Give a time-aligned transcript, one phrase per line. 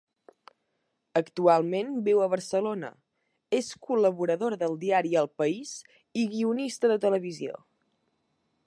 [1.19, 2.89] Actualment viu a Barcelona,
[3.59, 5.77] és col·laboradora del diari El País
[6.23, 7.63] i guionista de televisió.